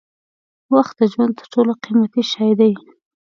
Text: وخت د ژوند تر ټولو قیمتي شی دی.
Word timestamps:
وخت 0.73 0.95
د 0.99 1.01
ژوند 1.11 1.33
تر 1.39 1.45
ټولو 1.53 1.71
قیمتي 1.83 2.23
شی 2.31 2.51
دی. 2.59 2.73